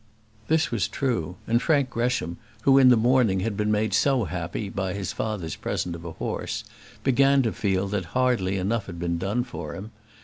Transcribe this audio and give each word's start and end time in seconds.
This 0.47 0.71
was 0.71 0.87
true, 0.87 1.35
and 1.45 1.61
Frank 1.61 1.91
Gresham, 1.91 2.37
who 2.63 2.79
in 2.79 2.89
the 2.89 2.97
morning 2.97 3.41
had 3.41 3.55
been 3.55 3.69
made 3.71 3.93
so 3.93 4.23
happy 4.23 4.67
by 4.67 4.93
his 4.93 5.13
father's 5.13 5.55
present 5.55 5.93
of 5.93 6.03
a 6.03 6.13
horse, 6.13 6.63
began 7.03 7.43
to 7.43 7.53
feel 7.53 7.87
that 7.89 8.05
hardly 8.17 8.57
enough 8.57 8.87
had 8.87 8.97
been 8.97 9.19
done 9.19 9.43
for 9.43 9.75
him. 9.75 9.91